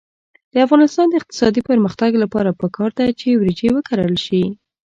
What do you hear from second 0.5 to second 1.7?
د افغانستان د اقتصادي